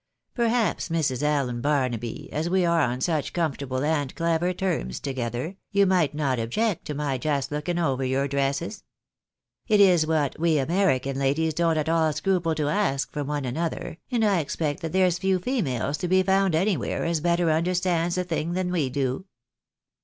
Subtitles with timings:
[0.33, 1.21] Perhaps, Mrs.
[1.21, 6.15] Allen Barnaby, as ^'^•e are on such com fortable and clever terms together, you might
[6.15, 8.83] not object to my just looking over your dresses?
[9.67, 13.99] It is what we American ladies don't at all scruple to ask from one another,
[14.09, 18.23] and I expect that there's few females to be found anywhere as better understands the
[18.23, 19.25] thing than we do."